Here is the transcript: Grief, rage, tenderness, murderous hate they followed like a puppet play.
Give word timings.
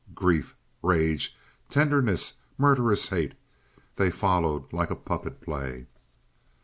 Grief, 0.15 0.55
rage, 0.81 1.37
tenderness, 1.69 2.33
murderous 2.57 3.09
hate 3.09 3.35
they 3.97 4.09
followed 4.09 4.73
like 4.73 4.89
a 4.89 4.95
puppet 4.95 5.41
play. 5.41 5.85